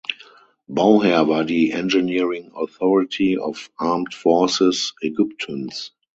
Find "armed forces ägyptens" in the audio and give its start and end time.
3.77-5.93